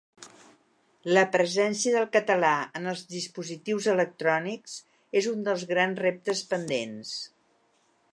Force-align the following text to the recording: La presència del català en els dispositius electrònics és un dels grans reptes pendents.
La 1.17 1.23
presència 1.33 1.91
del 1.95 2.07
català 2.15 2.53
en 2.79 2.91
els 2.93 3.03
dispositius 3.11 3.89
electrònics 3.93 4.73
és 5.21 5.29
un 5.33 5.45
dels 5.49 5.67
grans 5.73 6.03
reptes 6.07 6.43
pendents. 6.55 7.13